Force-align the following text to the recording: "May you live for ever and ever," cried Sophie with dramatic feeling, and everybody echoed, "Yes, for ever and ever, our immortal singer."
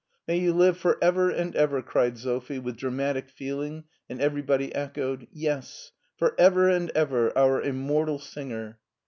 "May 0.27 0.39
you 0.39 0.53
live 0.53 0.79
for 0.79 0.97
ever 0.99 1.29
and 1.29 1.55
ever," 1.55 1.83
cried 1.83 2.17
Sophie 2.17 2.57
with 2.57 2.75
dramatic 2.75 3.29
feeling, 3.29 3.83
and 4.09 4.19
everybody 4.19 4.73
echoed, 4.73 5.27
"Yes, 5.31 5.91
for 6.17 6.33
ever 6.39 6.67
and 6.67 6.89
ever, 6.95 7.37
our 7.37 7.61
immortal 7.61 8.17
singer." 8.17 8.79